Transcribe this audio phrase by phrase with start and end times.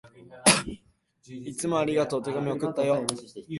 [1.27, 2.23] いつもありがとう。
[2.23, 3.05] 手紙、送ったよ。